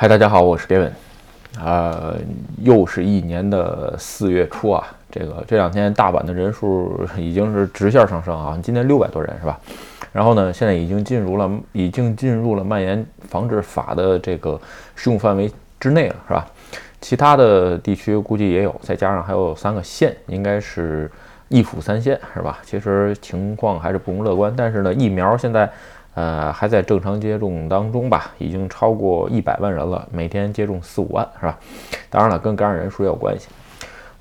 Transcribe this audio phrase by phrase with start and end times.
[0.00, 0.90] 嗨，大家好，我是 Gavin。
[1.60, 2.14] 呃，
[2.58, 9.58] 又是一年的四月初啊，这个这两天大阪的人数已经是直线上升啊，今天六百多人是吧？
[10.12, 14.56] 然后呢，现在已经进入了，已经进入了蔓延防治法的这个
[14.94, 16.46] 适用范围之内了，是吧？
[17.00, 21.10] 其他的地区估计也有，再加上还有三个县，应该是
[21.48, 22.60] 一府三县，是吧？
[22.62, 25.68] 其实情况还是不容乐观，但是呢，疫苗现在。
[26.18, 31.56] 呃，还在正常接种当中吧，已经超过一百万人了，每天接种四五万，是吧？
[32.10, 33.46] 当然了，跟感染人数也有关系。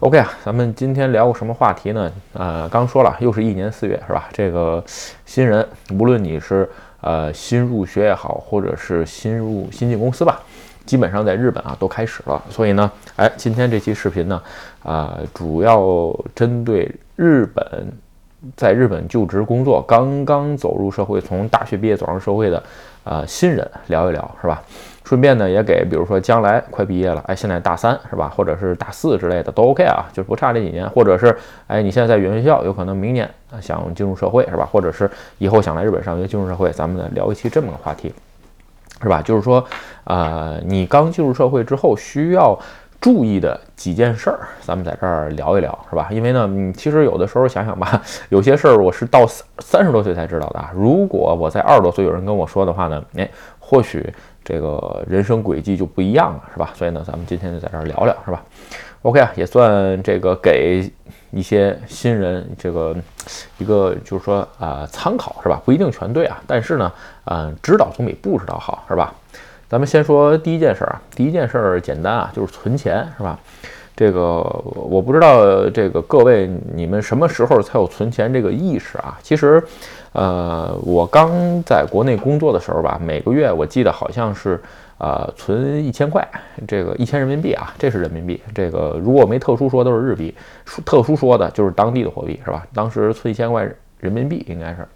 [0.01, 2.11] OK 啊，咱们今天聊个什么话题呢？
[2.33, 4.29] 呃，刚说了，又是一年四月，是吧？
[4.31, 4.83] 这个
[5.25, 6.69] 新人，无论你是
[7.01, 10.39] 呃新入学也好，或者是新入新进公司吧，
[10.85, 12.39] 基本上在日本啊都开始了。
[12.51, 14.39] 所以呢，哎，今天这期视频呢，
[14.83, 17.91] 啊，主要针对日本。
[18.55, 22.63] 在日本就职工作，刚刚走入社会，从大学毕业走上社会的，
[23.03, 24.61] 呃，新人聊一聊，是吧？
[25.03, 31.35] 顺便呢，也给比如说将来快毕业了，哎，现在大三是吧，或者是大四之类的都 OK 啊，就是不差这几年，或者是
[31.67, 33.29] 哎，你现在在语言学校，有可能明年
[33.61, 34.67] 想进入社会是吧？
[34.69, 38.13] 或者是以后想来日本上学进入社会，咱们呢聊一期这么个话题，
[39.01, 39.21] 是吧？
[39.21, 39.63] 就是说，
[40.03, 42.57] 呃，你刚进入社会之后需要。
[42.99, 46.07] 注意的几件事儿，咱们在这儿聊一聊，是吧？
[46.11, 50.71] 因为呢，嗯，其实有的时候想想吧，有些事儿我是到三三十多岁才知道的啊。
[50.73, 54.11] 如果我在二十多岁有人跟我说的话呢，哎，或许
[54.43, 56.71] 这个人生轨迹就不一样了，是吧？
[56.73, 58.43] 所以呢，咱们今天就在这儿聊聊，是吧
[59.03, 60.91] ？OK 啊，也算这个给
[61.31, 62.95] 一些新人这个
[63.59, 65.61] 一个就是说啊参考，是吧？
[65.63, 66.91] 不一定全对啊，但是呢，
[67.25, 69.13] 嗯，知道总比不知道好，是吧？
[69.69, 73.37] 咱们先说第一件事儿啊，第一件事儿简单啊，就是存钱，是吧？
[73.95, 74.41] 这个
[74.73, 79.17] 我不知道，这个各位你们什么时候才有存钱这个意识啊？
[79.21, 79.61] 其实，
[80.13, 84.61] 呃，我刚在国内工作的时候吧，每个月我记得好像是
[84.99, 86.25] 呃存一千块，
[86.67, 88.39] 这个一千人民币啊，这是人民币。
[88.53, 90.33] 这个如果没特殊说都是日币，
[90.85, 92.65] 特殊说的就是当地的货币，是吧？
[92.73, 93.67] 当时存一千块
[93.99, 94.87] 人民币应该是。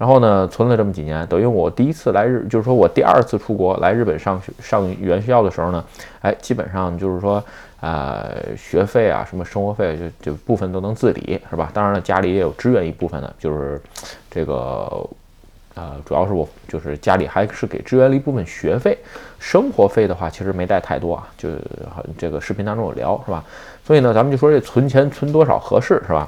[0.00, 5.84] 然后呢，存了这么几年，等于我第一次来日，就是说我第二次出国来日本上学上语言学校的时候呢，
[6.22, 7.44] 哎，基本上就是说，
[7.82, 11.70] 呃，学费啊，什么生活费，就就部分都能自理，是吧？
[11.74, 13.78] 当然了，家里也有支援一部分的，就是
[14.30, 15.06] 这个，
[15.74, 18.96] 呃，主要是我就是家里还是给支援了一部分学费，
[19.38, 21.50] 生活费的话其实没带太多啊，就
[22.16, 23.44] 这个视频当中有聊，是吧？
[23.84, 26.26] 所以呢，咱们就说这存钱存多少合适，是吧？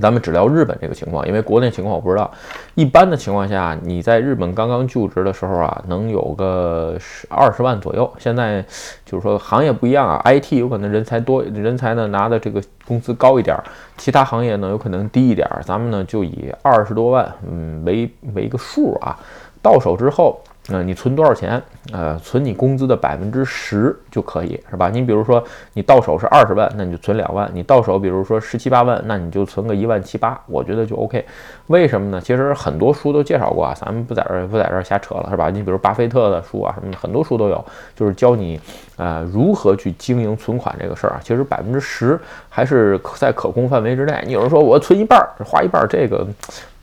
[0.00, 2.30] 咱们只聊日本这个情况，因为国内情况我不知道。
[2.74, 8.12] 一般的情况下，你在日本刚刚就职的时候啊，能有个十二十万左右。
[8.18, 8.62] 现在
[9.04, 13.56] 就是说行业不一样啊， IT 有可能人才多，人才呢拿的这个工资高一点，
[13.96, 15.48] 其他行业呢有可能低一点。
[15.64, 19.16] 咱们呢就以二十多万，嗯为为一个数啊，
[19.62, 20.38] 到手之后。
[20.68, 21.62] 嗯，你存多少钱？
[21.92, 24.90] 呃，存你工资的百分之十就可以，是吧？
[24.92, 25.42] 你比如说
[25.74, 31.24] 你到手是二十万，那你就存两万；你到手比如说十七八万，那你就存个一万七八，我觉得就 OK。
[31.68, 32.20] 为什么呢？
[32.20, 35.50] 其实很多书都介绍过啊，咱们不在这儿不在这儿瞎扯了，是吧？
[35.50, 38.60] 你比如巴菲特的书啊什么的，很多书都有，就是教你
[38.96, 41.20] 呃如何去经营存款这个事儿啊。
[41.22, 42.18] 其实百分之十
[42.48, 44.20] 还是在可控范围之内。
[44.26, 46.26] 你有人说我存一半儿，花一半儿，这个。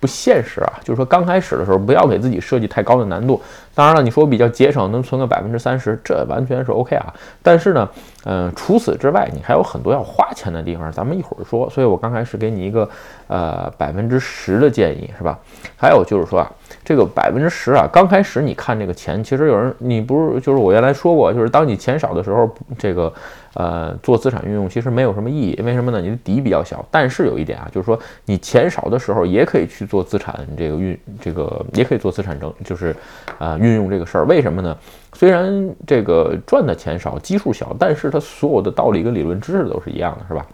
[0.04, 3.42] 不现实啊，就是说刚开始的时候不要给自己设计太高的难度。
[3.74, 7.14] 当然了，你说我比较节省，能存个百分之三十，这完全是 OK 啊。
[7.42, 7.90] 但是呢，
[8.26, 11.70] 嗯，除此之外，你还有很多要花钱的地方，咱们一会儿说。
[11.70, 12.88] 所以我刚开始给你一个
[13.28, 15.40] 呃百分之十的建议，是吧？
[15.78, 16.52] 还有就是说啊。
[16.86, 23.12] 这个百分之十啊，刚开始你看这个钱，其实有人你不是就是我原来说过，就是当你钱少的时候，这个
[23.54, 25.60] 呃做资产运用其实没有什么意义。
[25.64, 26.02] 为什么呢？
[26.02, 26.86] 你的底比较小。
[26.90, 32.96] 但是有一点啊，就是说你钱少的时候也可以去做资产这个运，这个也可以做资产整，就是
[33.38, 34.26] 啊运用这个事儿。
[34.26, 34.78] 为什么呢？
[35.14, 40.46] 虽然这个赚的钱少，基数小，但是它所有的道理跟理论知识都是一样的，是吧？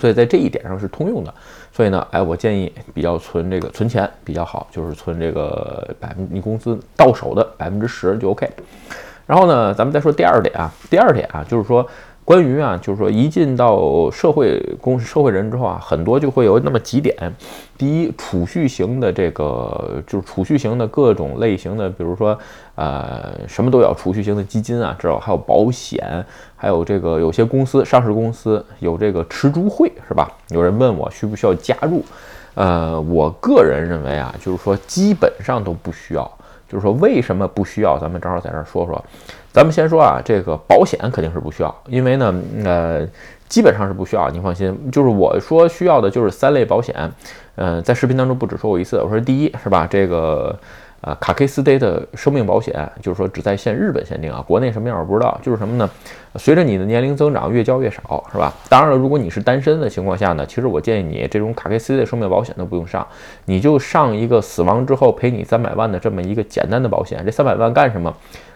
[0.00, 1.32] 所以在这一点上是通用的，
[1.72, 8.50] 所以呢，哎，我建议比较存这个存钱比较好，就是存这个百分你工资到手的百分之十就 OK。
[9.26, 11.86] 然后呢，咱们再说第二点啊，第二点啊，就是说。
[12.26, 17.14] 关于啊，就是说一进到社会公社会人之后啊，很多就会有那么几点。
[17.76, 22.34] 第一，储蓄型的这个就是储蓄型的各种类型的，比如说
[22.76, 26.24] 呃什么都要储蓄型的基金啊，知道还有保险，
[26.56, 30.26] 还有这个有些公司上市公司有这个持株会是吧？
[30.48, 32.02] 有人问我需不需要加入？
[32.54, 36.38] 呃，我个人认为啊，就是说基本上都不需要。
[36.68, 37.98] 就是说为什么不需要？
[37.98, 39.04] 咱们正好在这儿说说。
[39.52, 42.34] 咱们先说啊，这个保险肯定是不需要，因为呢，
[42.64, 43.06] 呃，
[43.48, 44.90] 基本上是不需要，您放心。
[44.90, 47.12] 就是我说需要的就是三类保险，
[47.54, 49.00] 嗯，在视频当中不止说过一次。
[49.00, 50.58] 我说第一是吧，这个
[51.06, 55.38] 呃，卡 K 斯 day 的生命保险，就是说只在限日本限定啊，国内什么样我不知道。
[55.42, 55.90] 就是什么呢？
[56.36, 58.50] 随着你的年龄增长，越交越少，是吧？
[58.70, 63.06] 当然了，如果你是单身的情况下呢，其实我建议你这种卡 K 斯 day 生命保险都不用上，
[63.44, 67.22] 你就上一个死亡之后赔你三百万的这么一个简单的保险。
[67.22, 68.10] 这三百万干什么？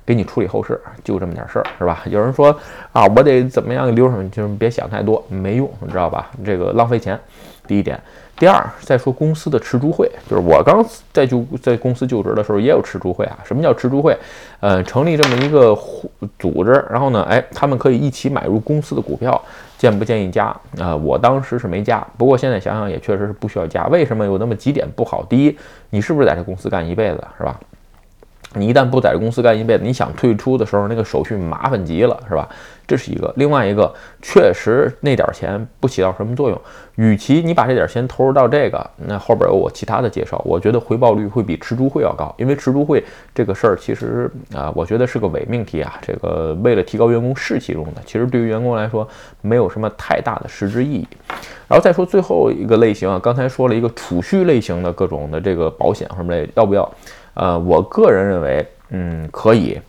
[0.06, 2.02] 给你处理后事，就这么点事儿，是吧？
[2.06, 2.48] 有人说
[2.92, 4.26] 啊，我得怎么样留什么？
[4.30, 6.30] 就是别想太多，没用，你知道吧？
[6.42, 7.20] 这个浪费钱。
[7.66, 8.00] 第一点。
[8.38, 13.36] 第二，再说公司的持株会，就是我刚在就在公司就职的时候也有持株会啊。
[13.44, 14.16] 什么叫持株会？
[14.60, 15.76] 呃，成立这么一个
[16.38, 19.40] 组织，然后呢，哎，他们可以一起买入公司的股票，
[19.76, 20.44] 建不建议加？
[20.78, 23.88] 啊，我当时是没加，不过现在想想也确实是不需要加。
[23.88, 25.24] 为什么有那么几点不好？
[25.28, 25.58] 第一，
[25.90, 27.58] 你是不是在这公司干一辈子，是吧？
[28.54, 32.48] 你一旦不在这公司干一辈子，你想退出的时候，那个手续麻烦极了，是吧？
[32.86, 33.30] 这是一个。
[33.36, 33.92] 另外一个，
[34.22, 36.58] 确实那点钱不起到什么作用。
[36.94, 42.34] 与其你把这点钱投入到这个，那后边有我其他的介绍，我觉得回报率会比持株会要高。
[42.38, 43.04] 因为持株会
[43.34, 45.98] 这个事儿，其实啊，我觉得是个伪命题啊。
[46.00, 49.06] 这个为了提高员工士气用的，其实对于员工来说
[49.42, 51.06] 没有什么太大的实质意义。
[51.68, 56.90] 然后再说最后一个类型啊，刚才说了一个储蓄类型的各种的这个保险什么类，要不要？
[57.38, 59.80] 呃，我个人认为，嗯，可以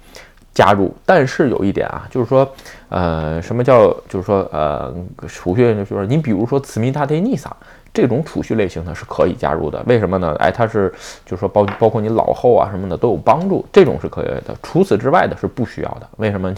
[0.54, 2.48] 加入，但是有一点啊，就是说，
[2.90, 4.94] 呃，什么叫，就是说，呃，
[5.28, 7.56] 储蓄就是说，你比如说慈密达泰尼萨
[7.92, 10.36] 这种储蓄类型的是可以加入的，为什么呢？
[10.38, 10.94] 哎，它是，
[11.25, 14.56] 就是说包包括你老后啊什么的都有帮助，这种是可以的。
[14.62, 16.54] 除此之外的是不需要的，为什么？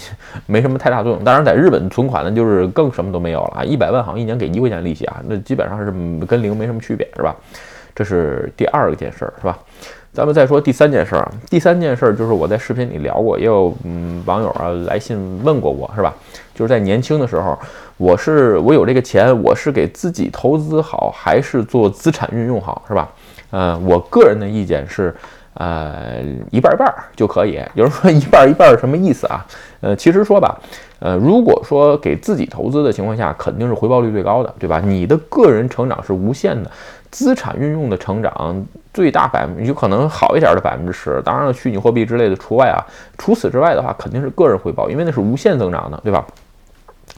[0.46, 1.24] 没什么太大作用。
[1.24, 5.86] 当然，在日本存款呢，就是更什么都没有了啊，一百万好像一年给一块钱利息啊，那基本上是
[6.26, 7.34] 跟零没什么区别，是吧？
[7.96, 9.58] 这是第二个件事儿，是吧？
[10.14, 16.14] 咱们再说第三件事儿啊，第三件事儿就是我在视频里聊过，也有嗯网友啊来信问过我，是吧？
[16.54, 17.58] 就是在年轻的时候，
[17.96, 23.10] 我是我有这个钱，我是给自己投资好，还是做资产运用好，是吧？
[23.52, 25.16] 呃，我个人的意见是，
[25.54, 26.22] 呃，
[26.52, 27.62] 一半一半儿就可以。
[27.74, 29.46] 有人说一半一半什么意思啊？
[29.80, 30.60] 呃，其实说吧，
[31.00, 34.82] 呃，如果说给自己投资的情况下，肯定是回报率最高的，对吧？
[34.84, 36.70] 你的个人成长是无限的。
[37.12, 42.80] 资产运用的成长最大百分有可能好一点的百分之十，当然了，虚拟货币之类的除外啊。
[43.18, 46.26] 除此之外的话，肯定是个人回报，因为那是无限增长的，对吧？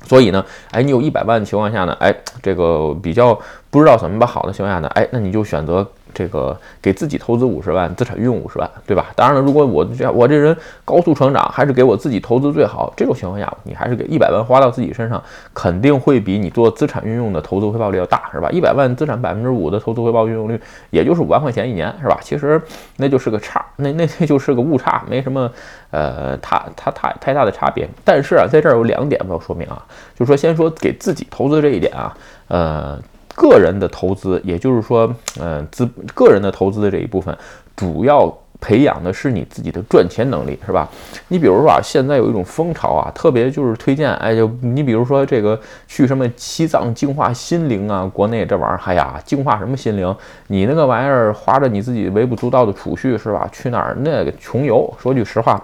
[0.06, 5.88] 所以呢，哎，你有一百万的情况下呢，哎，这个比较不知道怎么把好的情况下呢，哎，那你就选择。
[6.14, 9.08] 这个给自己投资五十万，资产运用五十万，对吧？
[9.16, 10.56] 当然了，如果我这我这人
[10.86, 12.94] 高速成长，还是给我自己投资最好。
[12.96, 15.22] 这种情况下，你还是给一百万花到自己身上，
[15.54, 18.50] 肯定会比你做资产运用的投资回报率要大，是吧？
[18.52, 20.60] 一百万资产百分之五的投资回报运用率，
[20.92, 22.20] 也就是五万块钱一年，是吧？
[22.22, 22.62] 其实
[22.98, 25.50] 那就是个差，那那那就是个误差，没什么
[25.92, 27.88] 呃，它它太太大的差别。
[28.04, 29.84] 但是啊，在这儿有两点我要说明啊，
[30.14, 32.16] 就是说先说给自己投资这一点啊，
[32.48, 33.00] 呃。
[33.36, 37.36] 个人的投资，也就是说，嗯，资个人的投资的这一部分，
[37.76, 38.32] 主要
[38.62, 40.88] 培养的是你自己的赚钱能力，是吧？
[41.28, 50.16] 你比如说啊，现在有一种风潮啊，特别就是推荐，哎，就你比如说这个去什么西藏净化心灵啊，国内这玩意儿，哎呀，净化什么心灵？
[50.48, 53.50] 你那个玩意儿花着你自己微不足道的储蓄，是吧？
[53.52, 54.94] 去哪儿那个穷游？
[54.98, 55.62] 说句实话。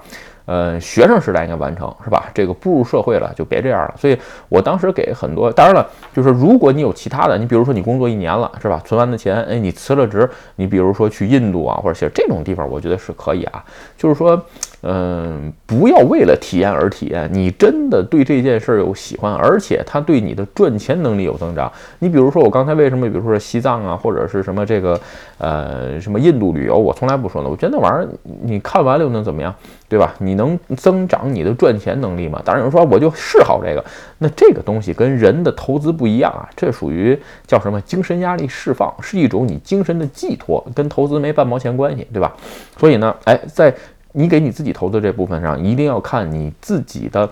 [0.50, 2.26] 呃，学生时代应该完成是吧？
[2.34, 3.94] 这个步入社会了就别这样了。
[3.96, 4.18] 所以
[4.50, 8.82] 我当时给很多，当然了，就是如果你有其他的，你比如说你工作一年了是吧？
[8.84, 13.64] 存完的钱，哎，你辞了职，你比如说去印度啊，或者写这种地方，我觉得是可以啊。
[13.96, 14.44] 就是说。
[14.82, 17.30] 嗯，不要为了体验而体验。
[17.34, 21.72] 你真的对这件事儿有喜欢，而且它对你的赚钱能力有增长。
[22.00, 25.00] 你比如说，我刚才为什么，比如说西藏啊，或者是什么这个，
[25.38, 27.50] 呃，什么印度旅游，我从来不说的。
[27.50, 28.08] 我觉得那玩意儿，
[28.42, 29.54] 你看完了又能怎么样，
[29.90, 30.16] 对吧？
[30.20, 32.42] 你能增长你的赚钱能力吗？
[32.46, 33.84] 当然有人说，我就嗜好这个。
[34.18, 37.82] 那这个东西跟人的投资不一样啊，这属于叫什么？
[37.82, 42.34] 精神压力释放，是一种你精神的寄托，跟投资没半毛钱关系，对吧？
[42.78, 43.74] 所以呢，哎，在。
[44.14, 47.30] 你给你自己投资这部分上，一定要看你自己的。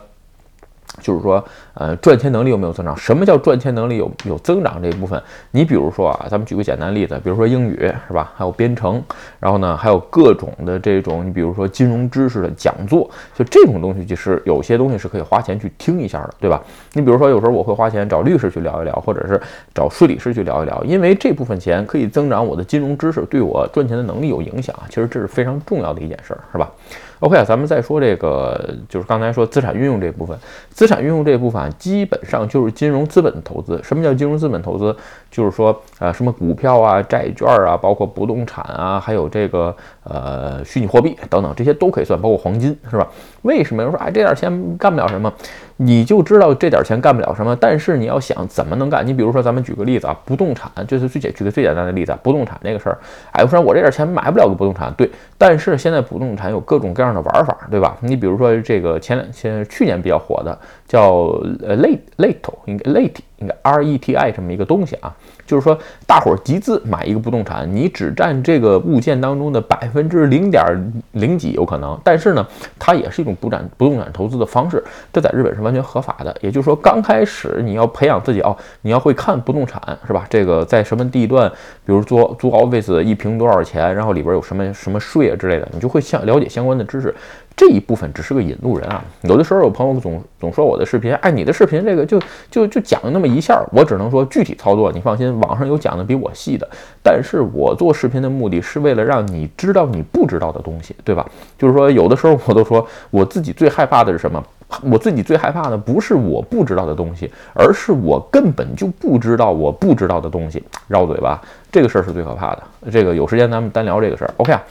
[1.01, 2.95] 就是说，呃，赚钱能力有没有增长？
[2.97, 5.21] 什么叫赚钱能力有有增长这一部分？
[5.51, 7.75] 你比如说啊，咱们举个简单例子，比如说英语
[8.07, 8.31] 是吧？
[8.35, 9.01] 还有编程，
[9.39, 16.61] 然后呢，还有各种的这种，你比如说金融知识的讲座，就这种东西，就是有些东西是可以花钱去听一下的，对吧？
[16.93, 19.39] 你比如说，有时候我会花钱找律师去聊一聊，或者是
[19.75, 24.87] 找税理师去聊一聊，因为这部分钱可以增长我的金融知识，对我赚钱的能力有影响啊。
[24.89, 26.71] 其实这是非常重要的一件事儿，是吧？
[27.19, 30.37] OK 啊，咱们再说这个，就是刚才说资产运用这部分，
[30.69, 33.79] 资产运用这部分基本上就是金融资本的投资。
[33.83, 34.95] 什么叫金融资本投资？
[35.31, 43.07] 就是说，呃，什么股票啊、债券啊，包括不动产啊，还有这个呃虚拟货币等等，这些都可以算，包括黄金，是吧？
[43.47, 45.33] 为什么有人说哎这点钱干不了什么？
[45.79, 49.05] 你就知道这点钱干不了什么，但是你要想怎么能干？
[49.05, 52.97] 你比如说，咱们举个例子啊，不动产就是最简举个最简单的例子啊，不动产这个事儿，
[53.31, 57.95] 哎，我说我这点钱买不了个不动产，对，但是现在不动产有各种各样的玩法，对吧？
[58.01, 61.27] 你比如说这个前两前去年比较火的叫
[61.61, 62.35] 呃 late late
[62.65, 65.15] 应该 late 应该 R E T I 这么一个东西啊。
[65.45, 72.45] 就是说，大伙儿集资买一个不动产，你只占这个物件当中的百分之零点零几有可能，但是呢，
[72.77, 76.35] 它也是一种不展不动产投资的方式，这在日本是完全合法的。
[76.41, 80.25] 也就是说，刚开始你要培养自己哦，你要会看不动产是吧？
[80.29, 81.49] 这个在什么地段，
[81.85, 87.15] 比如租租 office 一平多少钱，然后里边有什么什么税啊之类的，你就会相了解相关的知识。
[87.57, 92.21] 这一部分只是个引路人啊，有的时候有朋友总总说我的视频，哎，你的视频这个就
[92.51, 96.69] 就就讲那么一下，我只能说具体操作你放心，网上有讲的比我细的。
[97.01, 101.27] 但是我做视频的目的是为了让你知道你不知道的东西，对吧？
[101.57, 104.43] 就是说有的时候我都说我自己最害怕的是什么？
[104.83, 110.63] 我自己最害怕的不是我不知道的东西，而是我根本就不知道我不知道的东西。
[110.87, 112.63] 绕嘴吧，这个事儿是最可怕的。
[112.91, 114.61] 这个有时间咱们单聊这个事儿，OK 啊？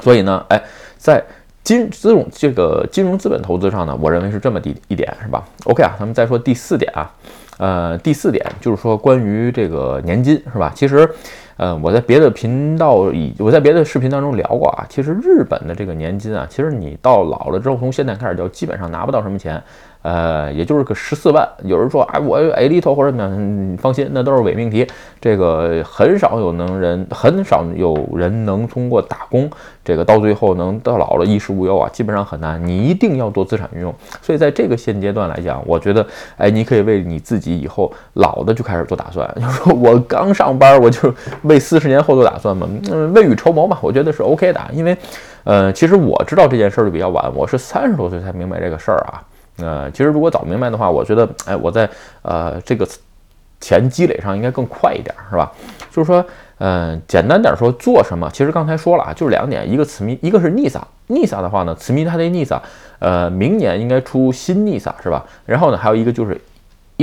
[0.00, 0.62] 所以呢，哎，
[0.96, 1.22] 在。
[1.64, 7.10] 金这种这个金融资本投资上呢，我认为是这么一一点，是吧？OK 啊，咱们再说第四点啊，
[7.58, 10.72] 呃，第四点就是说关于这个年金，是吧？
[10.74, 11.08] 其实，
[11.56, 19.62] 呃，我在别的频道以我在别的视频当中聊过啊，其实日本的这个年金啊，其实你到老了之后，从现在开始就基本上拿不到什么钱。
[20.02, 21.48] 呃，也就是个十四万。
[21.64, 24.86] 有人说，哎，我 A 里头或者怎么样，放心，那都是伪命题。
[25.20, 29.48] 这个很少有能人，很少有人能通过打工，
[29.84, 32.60] 这个到最后能到老了衣食无忧啊，基本上很难。
[32.66, 33.94] 你一定要做资产运用。
[34.20, 36.04] 所以在这个现阶段来讲，我觉得，
[36.36, 39.32] 哎，你可以为你自己以后老的就开始做打算。
[39.36, 44.60] 就是说我刚上班，我就为四十年后做打算嘛，嗯，未雨绸缪嘛，我觉得是 OK 的。
[44.72, 44.96] 因为，
[45.44, 49.22] 呃，其实我知道这件事儿就比较晚，我是三十多岁才明白这个事儿啊。
[49.58, 51.88] 呃，其实如果早明白的话，我觉得， 哎，我在
[52.22, 52.88] 呃这个
[53.60, 55.52] 钱积累上应该更快一点，是吧？
[55.90, 56.24] 就是说，
[56.58, 58.28] 嗯，简单点说，做什么？
[58.32, 62.60] 其实刚才说了啊，就是两点，一个慈密，一个是 NISA，NISA 的话呢，慈密它的 NISA，
[62.98, 65.24] 呃，明年应该出新 NISA 是吧？
[65.44, 66.40] 然后呢，还有一个就是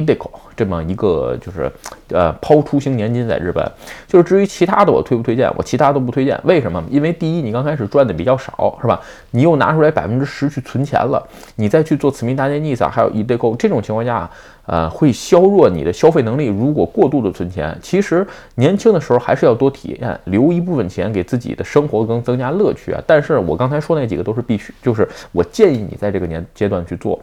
[0.01, 0.29] IDECO。
[0.55, 1.71] 这么一个就是，
[2.09, 3.65] 呃，抛出型年金在日本，
[4.07, 6.37] 就是至于其他的我推不推荐，我其他都不推荐。
[6.43, 6.83] 为什么？
[6.89, 8.99] 因为第一，你刚开始赚的比较少，是吧？
[9.31, 11.25] 你又拿出来百分之十去存钱了，
[11.55, 14.29] 你再去做慈民大年 NISA，还有 eDeCo，这种情况下，
[14.65, 16.47] 呃，会削弱你的消费能力。
[16.47, 23.01] 如果过度的存钱，其实年轻的时候还是要多体验，留一部分钱给自己的生活更增加乐趣啊。
[23.07, 27.17] 但是我刚才说那几个都是必须，就是我建议你在这个年阶段去做。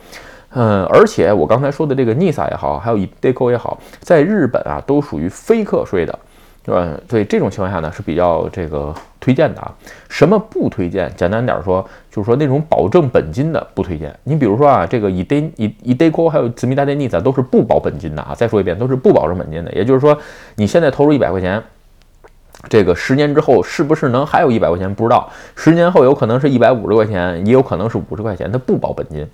[0.58, 6.18] 嗯，而且我刚才说的这个 NISA 也好，还有 eDeCo 也好，在日本啊都属于非课税的，
[6.64, 6.88] 对吧？
[7.10, 9.70] 所以这种情况下呢是比较这个推荐的啊。
[10.08, 11.12] 什么不推荐？
[11.14, 14.18] 简单点说，就是说那种保证本金的不推荐。
[14.24, 18.34] 你比如说啊，这个 eD eDeCo 还有子密大电 NISA 都是不保本金的啊。
[18.34, 19.70] 再说一遍，都是不保证本金的。
[19.72, 20.16] 也就是说，
[20.54, 21.62] 你现在投入一百块钱。
[22.68, 24.92] 这个十年之后是不是能还有一百块钱？
[24.94, 25.30] 不知道。
[25.54, 28.50] 十年后有可能是一百五十块钱，也有可能是五十块钱。
[28.50, 29.26] 它不保本金，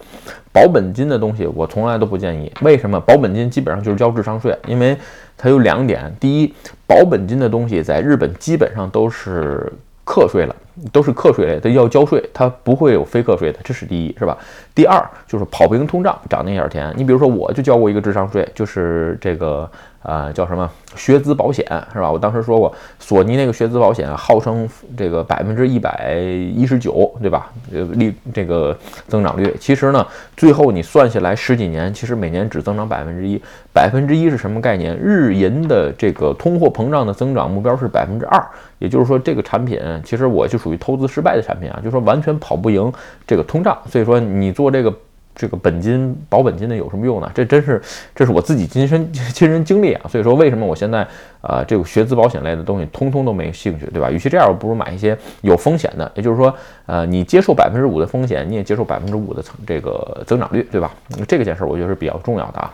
[0.52, 2.52] 保本金的东西我从来都不建议。
[2.60, 3.00] 为什么？
[3.00, 4.96] 保本金基本上就是交智商税，因为
[5.36, 6.54] 它有两点：第一，
[6.86, 9.72] 保本金的东西在日本基本上都是。
[10.04, 10.54] 课税了，
[10.92, 14.36] 都是课税类，它要交税，它不会有非课税的，这是第一，是吧？
[14.74, 16.92] 第二就是跑不赢通胀，涨那点钱。
[16.96, 19.70] 你比如说，我就交过一个智商税，就是这个
[20.02, 22.10] 啊，叫什么学资保险，是吧？
[22.10, 27.52] 我当时说过，索尼那个学资保险号称这个百分之一百一十九，对吧？
[27.70, 28.74] 呃，利这个
[29.06, 33.40] 增长率，其实呢，最后你算下来十几年，其实每年只增长百分之一。
[33.74, 34.94] 百分之一是什么概念？
[34.98, 38.42] 日银的这个通货膨胀的增长目标是百分之二。
[38.78, 42.92] 也就是说，这个产品其实我就属于投资失败的产品啊，就说完全跑不赢
[43.26, 43.76] 这个通胀。
[43.90, 44.94] 所以说你做这个
[45.34, 47.30] 这个本金保本金的有什么用呢？
[47.34, 47.80] 这真是
[48.14, 50.02] 这是我自己亲身亲身经历啊。
[50.08, 51.06] 所以说为什么我现在
[51.40, 54.10] 啊这个学资保险类的东西通通都没兴趣，对吧？
[54.10, 56.12] 与其这样，我不如买一些有风险的。
[56.14, 56.54] 也就是说，
[56.86, 60.92] 呃，你接受百分之五的风险，你也接受百分之五的这个增长率，对吧？
[61.26, 62.70] 这个件事我觉得是比较重要的啊。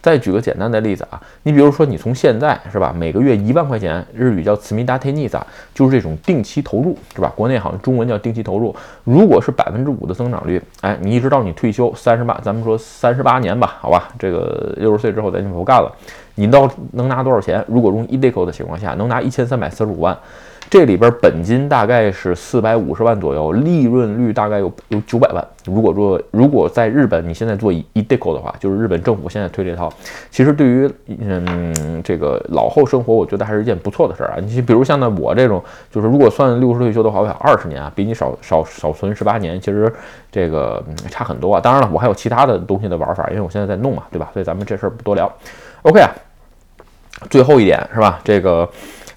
[0.00, 7.32] 再举个简单的例子啊，你比如说你从现在是吧，每个月一万块钱，日语叫慈密达贴尼萨，就是这种定期投入是吧？
[7.34, 8.74] 国内好像中文叫定期投入。
[9.04, 15.92] 如果是百分之五的增长率，哎，你一直到你退休三十八，咱们说三十八年吧，好吧，这个六十岁之后咱就不干了。
[16.36, 17.64] 你到能拿多少钱？
[17.66, 20.16] 如果用 eDeco 的情况下，能拿一千三百四十五万。
[20.70, 25.42] 这里边本金大概是四百五十万左右，利润率大概有有九百万。
[25.64, 29.90] 如果说如果在日本你现在做 eDeco 的话，就是日本政府现在推这套，
[30.30, 34.36] 其实对于嗯这个老后生活，我觉得还是一件不错的事儿啊。
[34.40, 39.90] 你比如像呢我这种，就是如果算六十退休的话，我想二十年啊，比你少少少存十八年，其实
[40.30, 41.60] 这个差很多啊。
[41.60, 44.28] 当然了，我还有其他的东西的玩法，因为我现在在弄嘛，对吧？
[44.34, 45.32] 所以咱们这事儿不多聊。
[45.82, 46.10] OK 啊，
[47.30, 48.20] 最后一点是吧？
[48.22, 48.68] 这个。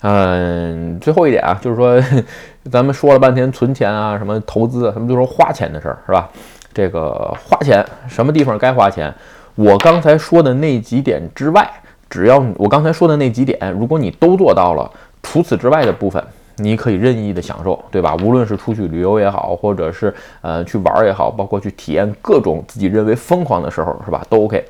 [0.04, 2.02] 嗯，最后一点啊，就是说，
[2.72, 6.28] 咱们说了半天存钱啊，什么投资，他们都说花钱的事儿，是吧？
[6.74, 9.14] 这个花钱，什么地方该花钱？
[9.56, 11.70] 我刚才说的那几点之外，
[12.10, 14.90] 只要我刚才说的那几点，如果你都做到了，
[15.22, 16.24] 除此之外的部分，
[16.56, 18.16] 你可以任意的享受，对吧？
[18.24, 24.26] 无论是出去旅游也好，或者是呃去玩儿也好，包括去体验各种自己认为疯狂的时候，是吧？
[24.28, 24.66] 都 OK。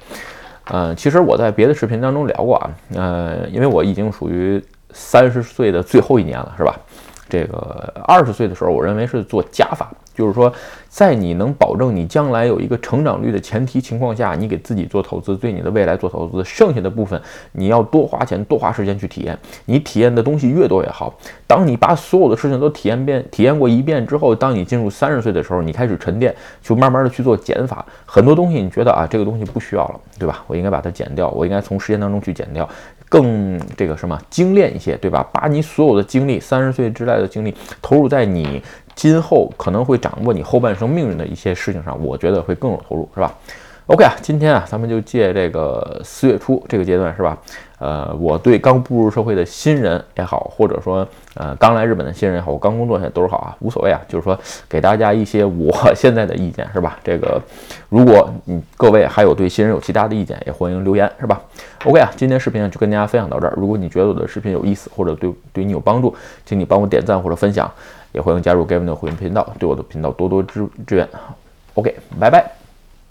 [0.73, 4.61] 嗯，其实我在别的视频当中聊过啊，呃，因为我已经属于。
[4.93, 6.75] 三十岁的最后一年了，是吧？
[7.29, 10.51] 这个二十岁的时候，我认为是做加法，就是说，
[10.89, 17.21] 在你能保证你将来有一个成长率的前提情况下，你给自己做投资，对你的未来做投资，剩下的部分
[17.53, 19.39] 你要多花钱、多花时间去体验。
[19.63, 21.17] 你体验的东西越多越好。
[21.47, 27.85] 当你把所有的事情都体验遍、体验过一遍之后，当你进入三十岁的时候，你开始沉淀，就慢慢的去做减法。
[28.05, 30.43] 很多东西你觉得啊，这个东西不需要了，对吧？
[30.47, 32.67] 我应该把它减掉，我应该从时间当中去减掉。
[33.11, 35.27] 更这个什么精炼一些，对吧？
[35.33, 38.63] 把你所有的精力，三十岁之内的精力投入在你
[38.95, 43.37] 今后可能会掌握你后半生命运的一些事情上，我觉得会更有投入，是吧
[43.91, 47.37] ？OK 啊，今天啊，咱们就借这个四月初这个阶段，是吧？
[47.77, 56.97] 呃，我对刚步入社会的新人也好，或者说呃刚来日本的新人也好，我刚工作现在都是好啊，无所谓啊，就是说给大家一些 我现在的意见，是吧？
[57.03, 57.41] 这个
[57.89, 61.41] 如果你各位还有对新人有其他的意见，也欢迎留言，是吧
[61.83, 63.53] ？OK 啊，今天视频就跟大家分享到这儿。
[63.57, 67.69] 如果你觉得我的视频有意思，或者对对你有帮助，请你帮我点赞或者分享，
[68.13, 71.09] 也欢迎加入 Gavin 的会员频道，对我的频道多多支支援。
[71.73, 72.60] OK，拜拜。